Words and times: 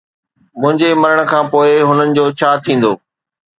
منهنجي 0.59 0.89
مرڻ 1.01 1.17
کان 1.31 1.45
پوءِ 1.51 1.69
هنن 1.89 2.09
جو 2.17 2.25
ڇا 2.39 2.51
ٿيندو؟ 2.63 2.91